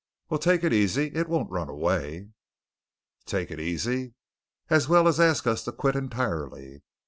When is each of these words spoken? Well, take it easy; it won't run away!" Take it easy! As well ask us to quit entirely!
Well, 0.29 0.39
take 0.39 0.63
it 0.63 0.73
easy; 0.73 1.11
it 1.13 1.27
won't 1.29 1.51
run 1.51 1.69
away!" 1.69 2.29
Take 3.27 3.51
it 3.51 3.59
easy! 3.59 4.15
As 4.67 4.89
well 4.89 5.07
ask 5.07 5.45
us 5.45 5.63
to 5.65 5.71
quit 5.71 5.95
entirely! 5.95 6.81